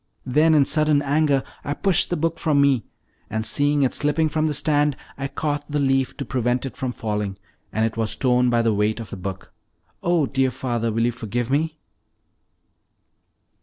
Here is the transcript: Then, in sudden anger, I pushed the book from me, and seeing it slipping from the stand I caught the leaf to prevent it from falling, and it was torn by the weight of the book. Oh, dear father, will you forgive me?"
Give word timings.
Then, 0.25 0.55
in 0.55 0.65
sudden 0.65 1.03
anger, 1.03 1.43
I 1.63 1.75
pushed 1.75 2.09
the 2.09 2.17
book 2.17 2.39
from 2.39 2.59
me, 2.59 2.85
and 3.29 3.45
seeing 3.45 3.83
it 3.83 3.93
slipping 3.93 4.29
from 4.29 4.47
the 4.47 4.53
stand 4.55 4.97
I 5.15 5.27
caught 5.27 5.69
the 5.69 5.79
leaf 5.79 6.17
to 6.17 6.25
prevent 6.25 6.65
it 6.65 6.75
from 6.75 6.91
falling, 6.91 7.37
and 7.71 7.85
it 7.85 7.97
was 7.97 8.15
torn 8.15 8.49
by 8.49 8.63
the 8.63 8.73
weight 8.73 8.99
of 8.99 9.11
the 9.11 9.15
book. 9.17 9.53
Oh, 10.01 10.25
dear 10.25 10.49
father, 10.49 10.91
will 10.91 11.05
you 11.05 11.11
forgive 11.11 11.51
me?" 11.51 11.77